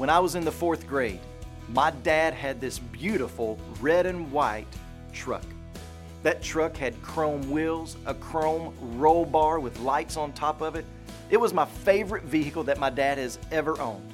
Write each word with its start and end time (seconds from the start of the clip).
when 0.00 0.08
I 0.08 0.18
was 0.18 0.34
in 0.34 0.46
the 0.46 0.50
fourth 0.50 0.86
grade, 0.86 1.20
my 1.74 1.90
dad 1.90 2.32
had 2.32 2.58
this 2.58 2.78
beautiful 2.78 3.58
red 3.82 4.06
and 4.06 4.32
white 4.32 4.66
truck. 5.12 5.44
That 6.22 6.42
truck 6.42 6.74
had 6.74 7.02
chrome 7.02 7.50
wheels, 7.50 7.98
a 8.06 8.14
chrome 8.14 8.74
roll 8.98 9.26
bar 9.26 9.60
with 9.60 9.78
lights 9.80 10.16
on 10.16 10.32
top 10.32 10.62
of 10.62 10.74
it. 10.74 10.86
It 11.28 11.36
was 11.36 11.52
my 11.52 11.66
favorite 11.66 12.22
vehicle 12.22 12.64
that 12.64 12.78
my 12.78 12.88
dad 12.88 13.18
has 13.18 13.38
ever 13.52 13.78
owned. 13.78 14.10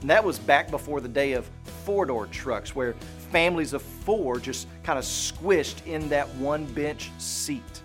And 0.00 0.08
that 0.08 0.22
was 0.22 0.38
back 0.38 0.70
before 0.70 1.00
the 1.00 1.08
day 1.08 1.32
of 1.32 1.50
four 1.84 2.06
door 2.06 2.28
trucks 2.28 2.76
where 2.76 2.94
families 3.32 3.72
of 3.72 3.82
four 3.82 4.38
just 4.38 4.68
kind 4.84 4.96
of 4.96 5.04
squished 5.04 5.84
in 5.86 6.08
that 6.08 6.32
one 6.36 6.66
bench 6.66 7.10
seat. 7.18 7.82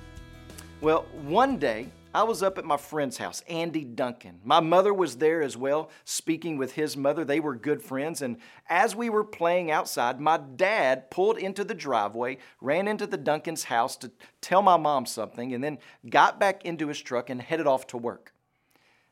Well, 0.79 1.07
one 1.23 1.57
day 1.57 1.87
I 2.13 2.23
was 2.23 2.43
up 2.43 2.57
at 2.57 2.65
my 2.65 2.75
friend's 2.75 3.17
house, 3.17 3.41
Andy 3.47 3.85
Duncan. 3.85 4.41
My 4.43 4.59
mother 4.59 4.93
was 4.93 5.15
there 5.15 5.41
as 5.41 5.55
well, 5.55 5.89
speaking 6.03 6.57
with 6.57 6.73
his 6.73 6.97
mother. 6.97 7.23
They 7.23 7.39
were 7.39 7.55
good 7.55 7.81
friends. 7.81 8.21
And 8.21 8.37
as 8.67 8.93
we 8.93 9.09
were 9.09 9.23
playing 9.23 9.71
outside, 9.71 10.19
my 10.19 10.37
dad 10.37 11.09
pulled 11.09 11.37
into 11.37 11.63
the 11.63 11.73
driveway, 11.73 12.37
ran 12.59 12.89
into 12.89 13.07
the 13.07 13.17
Duncan's 13.17 13.65
house 13.65 13.95
to 13.97 14.11
tell 14.41 14.61
my 14.61 14.75
mom 14.75 15.05
something, 15.05 15.53
and 15.53 15.63
then 15.63 15.77
got 16.09 16.37
back 16.37 16.65
into 16.65 16.89
his 16.89 17.01
truck 17.01 17.29
and 17.29 17.41
headed 17.41 17.65
off 17.65 17.87
to 17.87 17.97
work. 17.97 18.33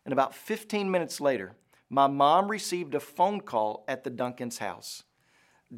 And 0.04 0.12
about 0.12 0.36
15 0.36 0.92
minutes 0.92 1.22
later, 1.22 1.56
my 1.90 2.08
mom 2.08 2.52
received 2.52 2.96
a 2.96 3.00
phone 3.00 3.40
call 3.40 3.86
at 3.88 4.04
the 4.04 4.10
Duncan's 4.10 4.58
house. 4.58 5.04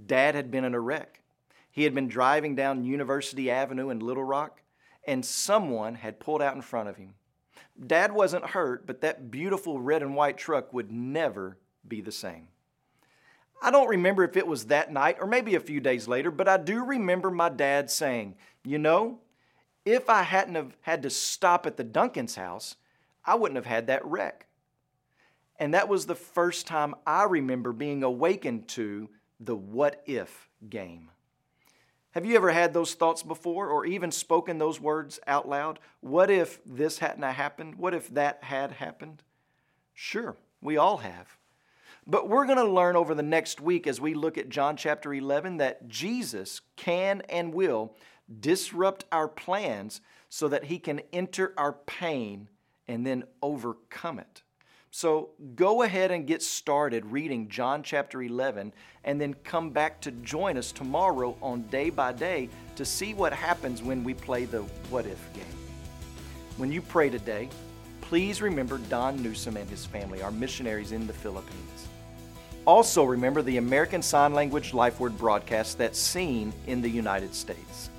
Dad 0.08 0.34
had 0.34 0.50
been 0.50 0.66
in 0.66 0.74
a 0.74 0.80
wreck. 0.80 1.22
He 1.70 1.84
had 1.84 1.94
been 1.94 2.08
driving 2.08 2.56
down 2.56 2.84
University 2.84 3.52
Avenue 3.52 3.92
in 3.92 4.00
Little 4.00 4.24
Rock 4.24 4.62
and 5.06 5.26
someone 5.26 5.96
had 5.96 6.20
pulled 6.20 6.42
out 6.42 6.56
in 6.56 6.62
front 6.62 6.90
of 6.90 6.98
him. 6.98 7.16
Dad 7.86 8.12
wasn't 8.12 8.46
hurt, 8.46 8.86
but 8.86 9.02
that 9.02 9.32
beautiful 9.32 9.80
red 9.80 10.04
and 10.04 10.16
white 10.16 10.38
truck 10.38 10.72
would 10.74 10.92
never 10.92 11.58
be 11.88 12.02
the 12.02 12.12
same. 12.12 12.48
I 13.62 13.72
don't 13.72 13.90
remember 13.90 14.24
if 14.24 14.38
it 14.38 14.48
was 14.48 14.66
that 14.66 14.92
night 14.92 15.18
or 15.20 15.28
maybe 15.28 15.56
a 15.56 15.60
few 15.60 15.80
days 15.80 16.08
later, 16.08 16.32
but 16.32 16.48
I 16.48 16.58
do 16.58 16.84
remember 16.84 17.30
my 17.30 17.50
dad 17.50 17.90
saying, 17.92 18.36
You 18.64 18.80
know, 18.80 19.20
if 19.86 20.10
I 20.10 20.24
hadn't 20.24 20.56
have 20.56 20.76
had 20.82 21.04
to 21.04 21.10
stop 21.10 21.66
at 21.66 21.78
the 21.78 21.84
Duncan's 21.84 22.36
house, 22.36 22.76
I 23.26 23.36
wouldn't 23.36 23.58
have 23.58 23.66
had 23.66 23.88
that 23.88 24.06
wreck. 24.06 24.48
And 25.60 25.74
that 25.74 25.88
was 25.88 26.06
the 26.06 26.16
first 26.16 26.66
time 26.66 26.96
I 27.06 27.24
remember 27.24 27.72
being 27.72 28.04
awakened 28.04 28.68
to 28.70 29.10
the 29.40 29.56
what 29.56 30.02
if 30.06 30.50
game. 30.70 31.12
Have 32.12 32.26
you 32.26 32.36
ever 32.36 32.52
had 32.52 32.74
those 32.74 32.94
thoughts 32.94 33.24
before 33.24 33.70
or 33.70 33.86
even 33.86 34.12
spoken 34.12 34.58
those 34.58 34.82
words 34.82 35.20
out 35.28 35.48
loud? 35.48 35.80
What 36.02 36.30
if 36.30 36.60
this 36.66 37.00
hadn't 37.00 37.24
happened? 37.24 37.76
What 37.76 37.94
if 37.94 38.10
that 38.14 38.44
had 38.44 38.74
happened? 38.74 39.24
Sure, 39.94 40.36
we 40.62 40.76
all 40.76 40.98
have. 40.98 41.38
But 42.06 42.28
we're 42.28 42.46
going 42.46 42.58
to 42.58 42.66
learn 42.66 42.98
over 42.98 43.16
the 43.16 43.24
next 43.24 43.62
week 43.62 43.88
as 43.88 44.02
we 44.02 44.14
look 44.14 44.38
at 44.38 44.50
John 44.50 44.76
chapter 44.76 45.14
11 45.14 45.58
that 45.58 45.88
Jesus 45.88 46.60
can 46.76 47.22
and 47.30 47.54
will 47.54 47.96
disrupt 48.40 49.06
our 49.12 49.28
plans 49.28 50.02
so 50.28 50.48
that 50.50 50.66
he 50.66 50.80
can 50.80 51.02
enter 51.14 51.54
our 51.58 51.74
pain 51.74 52.50
and 52.88 53.06
then 53.06 53.24
overcome 53.42 54.20
it. 54.20 54.44
So 54.94 55.30
go 55.56 55.84
ahead 55.84 56.12
and 56.12 56.28
get 56.28 56.44
started 56.44 57.06
reading 57.06 57.48
John 57.48 57.82
chapter 57.82 58.22
11 58.22 58.74
and 59.06 59.22
then 59.22 59.34
come 59.46 59.70
back 59.70 60.02
to 60.02 60.12
join 60.12 60.58
us 60.58 60.74
tomorrow 60.74 61.38
on 61.42 61.62
Day 61.70 61.90
by 61.90 62.12
Day 62.12 62.50
to 62.76 62.84
see 62.84 63.14
what 63.14 63.32
happens 63.32 63.82
when 63.82 64.04
we 64.04 64.14
play 64.14 64.44
the 64.44 64.64
What 64.90 65.06
If 65.06 65.34
game. 65.34 65.46
When 66.58 66.74
you 66.74 66.82
pray 66.82 67.10
today, 67.10 67.48
please 68.02 68.42
remember 68.42 68.80
Don 68.90 69.24
Newsom 69.24 69.56
and 69.56 69.70
his 69.70 69.86
family, 69.86 70.22
our 70.22 70.32
missionaries 70.32 70.92
in 70.92 71.08
the 71.08 71.14
Philippines. 71.14 71.88
Also, 72.66 73.06
remember 73.06 73.42
the 73.42 73.58
American 73.58 74.02
Sign 74.02 74.34
Language 74.34 74.74
Lifeword 74.74 75.18
broadcast 75.18 75.78
that's 75.78 76.00
seen 76.00 76.52
in 76.68 76.82
the 76.82 76.90
United 76.90 77.34
States. 77.34 77.90